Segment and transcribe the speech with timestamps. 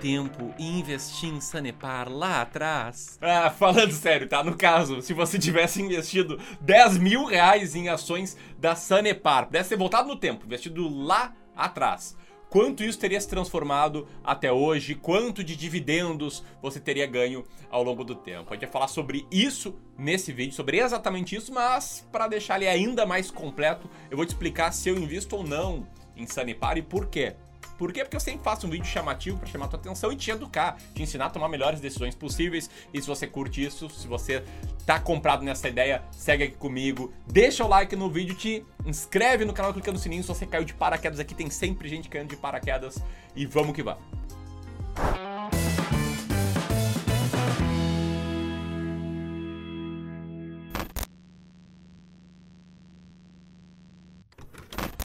[0.00, 3.18] tempo e investir em Sanepar lá atrás?
[3.20, 4.42] Ah, falando sério, tá?
[4.42, 9.76] No caso, se você tivesse investido 10 mil reais em ações da Sanepar, pudesse ter
[9.76, 12.16] voltado no tempo, investido lá atrás,
[12.48, 18.02] quanto isso teria se transformado até hoje, quanto de dividendos você teria ganho ao longo
[18.02, 18.50] do tempo.
[18.50, 22.68] A gente vai falar sobre isso nesse vídeo, sobre exatamente isso, mas para deixar ele
[22.68, 26.82] ainda mais completo, eu vou te explicar se eu invisto ou não em Sanepar e
[26.82, 27.36] por quê.
[27.80, 28.04] Por quê?
[28.04, 31.02] Porque eu sempre faço um vídeo chamativo para chamar tua atenção e te educar, te
[31.02, 32.68] ensinar a tomar melhores decisões possíveis.
[32.92, 34.44] E se você curte isso, se você
[34.84, 39.54] tá comprado nessa ideia, segue aqui comigo, deixa o like no vídeo, te inscreve no
[39.54, 42.36] canal, clica no sininho se você caiu de paraquedas aqui, tem sempre gente caindo de
[42.36, 43.02] paraquedas
[43.34, 44.19] e vamos que vamos.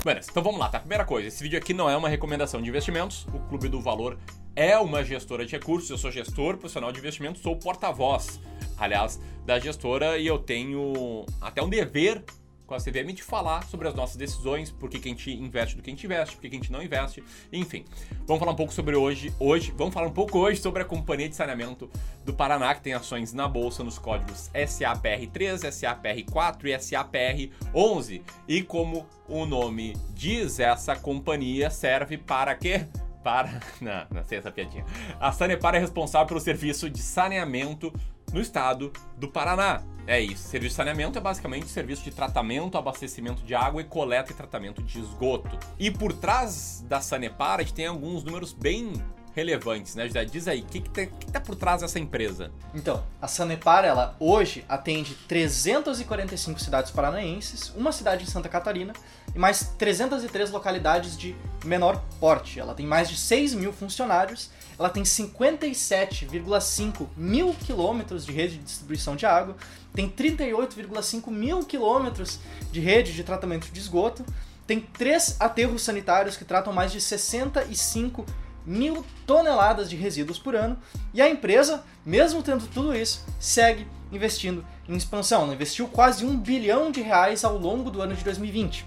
[0.05, 0.79] Beleza, então vamos lá, tá?
[0.79, 3.25] Primeira coisa, esse vídeo aqui não é uma recomendação de investimentos.
[3.33, 4.19] O Clube do Valor
[4.55, 5.89] é uma gestora de recursos.
[5.89, 8.39] Eu sou gestor profissional de investimentos, sou porta-voz,
[8.77, 12.23] aliás, da gestora e eu tenho até um dever
[12.65, 15.81] com a CVM de falar sobre as nossas decisões, por que a gente investe do
[15.81, 17.85] que a gente investe, por que a gente não investe, enfim.
[18.25, 21.29] Vamos falar um pouco sobre hoje, hoje, vamos falar um pouco hoje sobre a Companhia
[21.29, 21.89] de Saneamento
[22.23, 28.21] do Paraná, que tem ações na bolsa nos códigos SAPR3, SAPR4 e SAPR11.
[28.47, 32.87] E como o nome diz, essa companhia serve para quê?
[33.23, 33.59] Para.
[33.81, 34.85] Não, não sei essa piadinha.
[35.19, 37.91] A Sanepar é responsável pelo serviço de saneamento
[38.31, 39.81] no estado do Paraná.
[40.07, 40.47] É isso.
[40.47, 44.81] Serviço de saneamento é basicamente serviço de tratamento, abastecimento de água e coleta e tratamento
[44.83, 45.57] de esgoto.
[45.79, 48.93] E por trás da Sanepar, a gente tem alguns números bem
[49.35, 50.23] relevantes, né, José?
[50.23, 52.51] Diz aí, o que, que, que tá por trás dessa empresa?
[52.73, 58.93] Então, a Sanepar, ela hoje atende 345 cidades paranaenses, uma cidade em Santa Catarina
[59.35, 62.61] e mais 303 localidades de menor porte.
[62.61, 64.49] Ela tem mais de 6 mil funcionários,
[64.79, 69.57] ela tem 57,5 mil quilômetros de rede de distribuição de água,
[69.93, 72.39] tem 38,5 mil quilômetros
[72.71, 74.25] de rede de tratamento de esgoto,
[74.65, 78.25] tem três aterros sanitários que tratam mais de 65
[78.65, 80.77] mil toneladas de resíduos por ano,
[81.13, 85.43] e a empresa, mesmo tendo tudo isso, segue investindo em expansão.
[85.43, 88.85] Ela investiu quase um bilhão de reais ao longo do ano de 2020.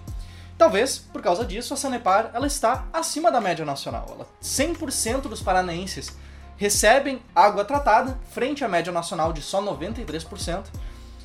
[0.56, 4.06] Talvez, por causa disso, a Sanepar ela está acima da média nacional.
[4.11, 6.16] Ela, 100% dos paranaenses
[6.56, 10.65] recebem água tratada, frente à média nacional de só 93%.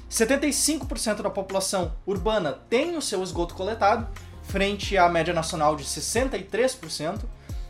[0.09, 4.07] 75% da população urbana tem o seu esgoto coletado,
[4.43, 7.21] frente à média nacional de 63%.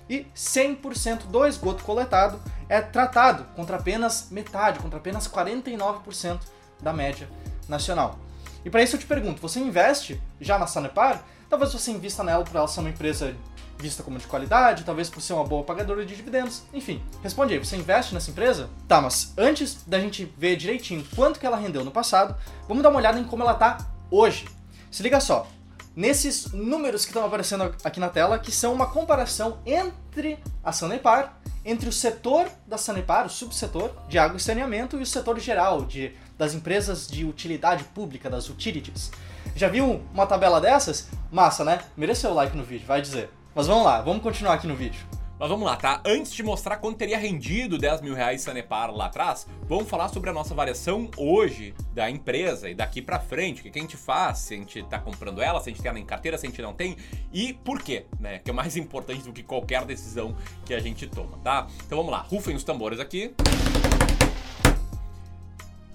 [0.09, 6.39] E 100% do esgoto coletado é tratado, contra apenas metade, contra apenas 49%
[6.81, 7.29] da média
[7.67, 8.19] nacional.
[8.65, 11.23] E para isso eu te pergunto, você investe já na Sanepar?
[11.49, 13.35] Talvez você invista nela por ela ser uma empresa
[13.77, 16.63] vista como de qualidade, talvez por ser uma boa pagadora de dividendos.
[16.73, 18.69] Enfim, responde aí, você investe nessa empresa?
[18.87, 22.35] Tá, mas antes da gente ver direitinho quanto que ela rendeu no passado,
[22.67, 23.77] vamos dar uma olhada em como ela tá
[24.09, 24.47] hoje.
[24.89, 25.47] Se liga só,
[25.95, 31.37] nesses números que estão aparecendo aqui na tela, que são uma comparação entre a Sanepar,
[31.65, 35.85] entre o setor da Sanepar, o subsetor de água e saneamento, e o setor geral
[35.85, 39.11] de, das empresas de utilidade pública, das utilities.
[39.55, 41.09] Já viu uma tabela dessas?
[41.31, 41.79] Massa, né?
[41.95, 43.29] Mereceu o like no vídeo, vai dizer.
[43.55, 45.05] Mas vamos lá, vamos continuar aqui no vídeo.
[45.43, 46.01] Mas vamos lá, tá?
[46.05, 50.29] Antes de mostrar quanto teria rendido 10 mil reais Sanepar lá atrás, vamos falar sobre
[50.29, 53.59] a nossa variação hoje da empresa e daqui para frente.
[53.59, 55.89] O que a gente faz, se a gente tá comprando ela, se a gente tem
[55.89, 56.95] ela em carteira, se a gente não tem
[57.33, 58.39] e por quê, né?
[58.39, 60.33] Que é mais importante do que qualquer decisão
[60.65, 61.67] que a gente toma, tá?
[61.85, 63.35] Então vamos lá, rufem os tambores aqui.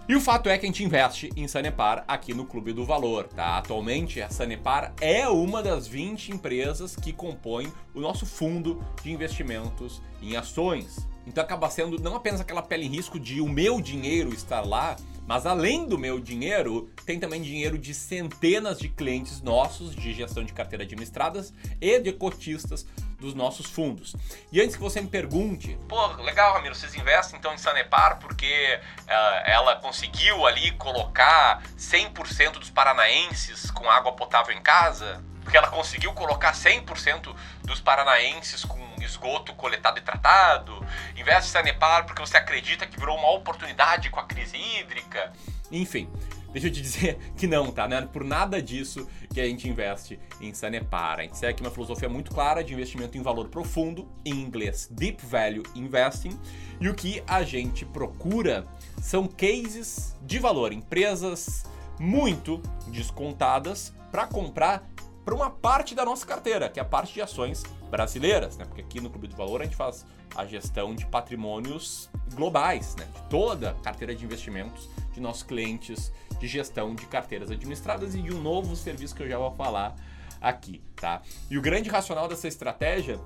[0.09, 3.25] E o fato é que a gente investe em Sanepar aqui no Clube do Valor,
[3.25, 3.59] tá?
[3.59, 10.01] Atualmente a Sanepar é uma das 20 empresas que compõem o nosso fundo de investimentos
[10.23, 11.07] em ações.
[11.27, 14.97] Então acaba sendo não apenas aquela pele em risco de o meu dinheiro estar lá,
[15.27, 20.43] mas além do meu dinheiro, tem também dinheiro de centenas de clientes nossos de gestão
[20.43, 21.53] de carteira administradas
[21.83, 22.87] e de cotistas
[23.19, 24.15] dos nossos fundos.
[24.53, 28.81] E antes que você me pergunte, pô, legal, Ramiro, vocês investem então em Sanepar porque
[29.03, 29.11] uh,
[29.45, 35.23] ela conseguiu ali colocar 100% dos paranaenses com água potável em casa?
[35.43, 37.35] Porque ela conseguiu colocar 100%
[37.65, 40.87] dos paranaenses com esgoto coletado e tratado?
[41.17, 45.33] Investe em Sanepar porque você acredita que virou uma oportunidade com a crise hídrica?
[45.71, 46.11] Enfim,
[46.61, 47.87] Deixa eu te dizer que não, tá?
[47.87, 51.21] Não é por nada disso que a gente investe em Sanepar.
[51.21, 55.25] A gente segue uma filosofia muito clara de investimento em valor profundo, em inglês Deep
[55.25, 56.37] Value Investing,
[56.81, 58.67] e o que a gente procura
[59.01, 61.65] são cases de valor, empresas
[61.97, 64.85] muito descontadas para comprar
[65.29, 68.65] para uma parte da nossa carteira, que é a parte de ações brasileiras, né?
[68.65, 73.07] Porque aqui no Clube do Valor a gente faz a gestão de patrimônios globais, né?
[73.15, 76.11] De toda a carteira de investimentos de nossos clientes,
[76.41, 79.95] de gestão de carteiras administradas e de um novo serviço que eu já vou falar
[80.41, 81.21] aqui, tá?
[81.51, 83.21] E o grande racional dessa estratégia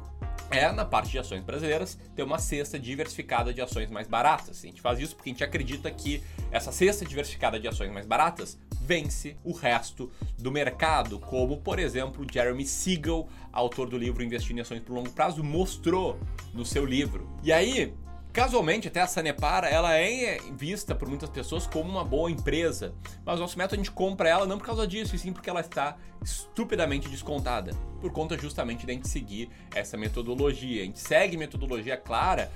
[0.50, 4.58] é, na parte de ações brasileiras, ter uma cesta diversificada de ações mais baratas.
[4.64, 6.20] A gente faz isso porque a gente acredita que
[6.50, 12.26] essa cesta diversificada de ações mais baratas vence o resto do mercado, como, por exemplo,
[12.30, 16.18] Jeremy Siegel, autor do livro Investir em Ações por Longo Prazo, mostrou
[16.52, 17.28] no seu livro.
[17.42, 17.94] E aí,
[18.32, 22.94] Casualmente, até a Sanepar, ela é vista por muitas pessoas como uma boa empresa,
[23.26, 25.60] mas nosso método a gente compra ela não por causa disso, e sim porque ela
[25.60, 30.80] está estupidamente descontada, por conta justamente de a gente seguir essa metodologia.
[30.80, 32.50] A gente segue metodologia clara,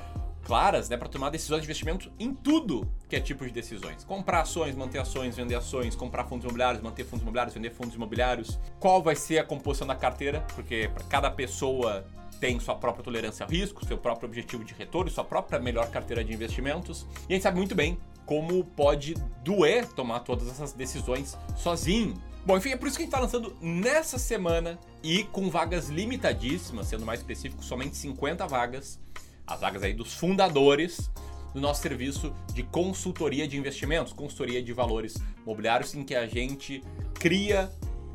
[0.47, 4.05] claras, né, para tomar decisões de investimento em tudo que é tipo de decisões.
[4.05, 8.59] Comprar ações, manter ações, vender ações, comprar fundos imobiliários, manter fundos imobiliários, vender fundos imobiliários.
[8.79, 10.43] Qual vai ser a composição da carteira?
[10.55, 12.07] Porque cada pessoa
[12.39, 16.23] tem sua própria tolerância ao risco, seu próprio objetivo de retorno, sua própria melhor carteira
[16.23, 17.05] de investimentos.
[17.29, 22.15] E a gente sabe muito bem como pode doer tomar todas essas decisões sozinho.
[22.45, 25.89] Bom, enfim, é por isso que a gente está lançando nessa semana e com vagas
[25.89, 29.01] limitadíssimas, sendo mais específico, somente 50 vagas,
[29.47, 31.11] as vagas aí dos fundadores
[31.55, 36.83] do nosso serviço de consultoria de investimentos, consultoria de valores mobiliários, em que a gente
[37.15, 37.71] cria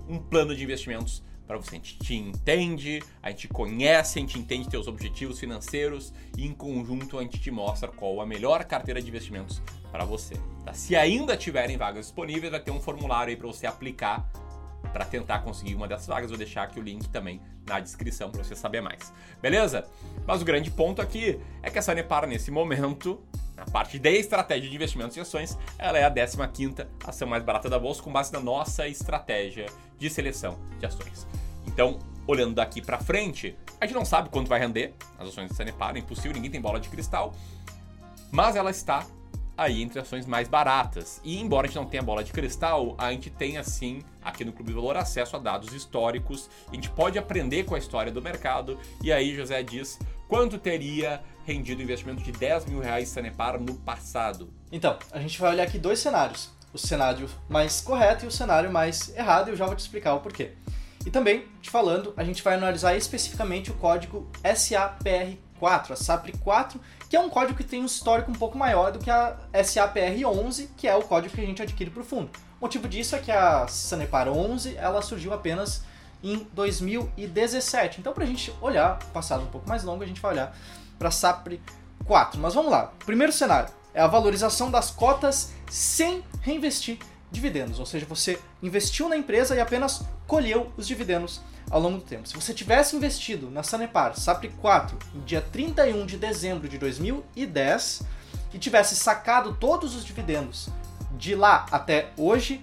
[0.07, 1.71] um plano de investimentos para você.
[1.71, 6.53] A gente te entende, a gente conhece, a gente entende teus objetivos financeiros e em
[6.53, 9.61] conjunto a gente te mostra qual a melhor carteira de investimentos
[9.91, 10.35] para você.
[10.63, 10.73] Tá?
[10.73, 14.31] Se ainda tiverem vagas disponíveis, vai ter um formulário aí para você aplicar
[14.91, 16.29] para tentar conseguir uma dessas vagas.
[16.29, 19.13] Vou deixar aqui o link também na descrição para você saber mais.
[19.41, 19.85] Beleza?
[20.25, 23.19] Mas o grande ponto aqui é que a Sanepar nesse momento
[23.61, 27.69] na parte de estratégia de investimentos em ações, ela é a 15ª ação mais barata
[27.69, 29.67] da bolsa com base na nossa estratégia
[29.99, 31.27] de seleção de ações.
[31.67, 35.55] Então, olhando daqui para frente, a gente não sabe quanto vai render as ações de
[35.55, 37.33] Sanepar, é impossível, ninguém tem bola de cristal,
[38.31, 39.05] mas ela está
[39.55, 41.21] aí entre ações mais baratas.
[41.23, 44.51] E embora a gente não tenha bola de cristal, a gente tem assim, aqui no
[44.51, 46.49] Clube do Valor, acesso a dados históricos.
[46.69, 48.79] A gente pode aprender com a história do mercado.
[49.03, 53.75] E aí José diz quanto teria rendido o investimento de 10 mil reais Sanepar no
[53.75, 54.49] passado.
[54.71, 56.49] Então, a gente vai olhar aqui dois cenários.
[56.73, 60.13] O cenário mais correto e o cenário mais errado, e eu já vou te explicar
[60.13, 60.53] o porquê.
[61.05, 66.75] E também, te falando, a gente vai analisar especificamente o código SAPR4, a SAPR4,
[67.09, 70.69] que é um código que tem um histórico um pouco maior do que a SAPR11,
[70.77, 72.29] que é o código que a gente adquire para o fundo.
[72.61, 75.81] O motivo disso é que a Sanepar 11 ela surgiu apenas
[76.23, 77.99] em 2017.
[77.99, 80.55] Então, para a gente olhar, passado um pouco mais longo, a gente vai olhar
[80.99, 81.57] para a SAPR
[82.05, 82.39] 4.
[82.39, 82.93] Mas vamos lá.
[83.03, 86.99] Primeiro cenário é a valorização das cotas sem reinvestir
[87.31, 92.03] dividendos, ou seja, você investiu na empresa e apenas colheu os dividendos ao longo do
[92.03, 92.27] tempo.
[92.27, 98.03] Se você tivesse investido na Sanepar SAPRI 4 no dia 31 de dezembro de 2010
[98.53, 100.69] e tivesse sacado todos os dividendos
[101.21, 102.61] de lá até hoje,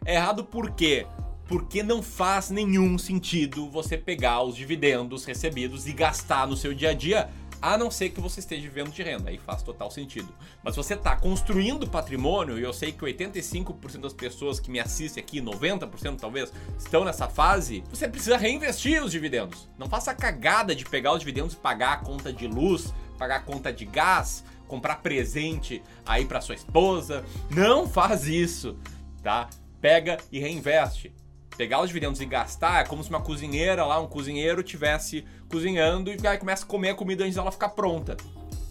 [0.06, 1.06] É errado por quê?
[1.50, 6.92] Porque não faz nenhum sentido você pegar os dividendos recebidos e gastar no seu dia
[6.92, 7.30] a dia
[7.62, 10.34] a não ser que você esteja vivendo de renda, aí faz total sentido.
[10.64, 15.22] Mas você está construindo patrimônio, e eu sei que 85% das pessoas que me assistem
[15.22, 19.68] aqui, 90% talvez, estão nessa fase, você precisa reinvestir os dividendos.
[19.78, 23.38] Não faça a cagada de pegar os dividendos e pagar a conta de luz, pagar
[23.38, 27.26] a conta de gás, comprar presente aí para sua esposa.
[27.50, 28.78] Não faz isso,
[29.22, 29.50] tá?
[29.82, 31.14] Pega e reinveste
[31.60, 36.10] pegar os dividendos e gastar é como se uma cozinheira lá, um cozinheiro, tivesse cozinhando
[36.10, 38.16] e aí começa a comer a comida antes dela ficar pronta.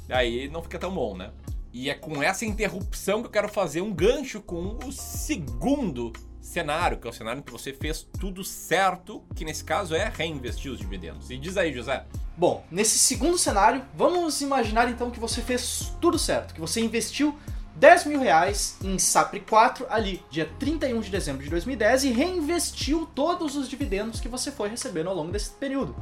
[0.09, 1.31] Aí não fica tão bom, né?
[1.71, 6.97] E é com essa interrupção que eu quero fazer um gancho com o segundo cenário,
[6.97, 10.73] que é o cenário em que você fez tudo certo, que nesse caso é reinvestir
[10.73, 11.29] os dividendos.
[11.29, 12.07] E diz aí, José.
[12.39, 17.39] Bom, nesse segundo cenário, vamos imaginar então que você fez tudo certo, que você investiu
[17.79, 23.09] 10 mil reais em SAPRE 4 ali, dia 31 de dezembro de 2010 e reinvestiu
[23.15, 25.95] todos os dividendos que você foi recebendo ao longo desse período.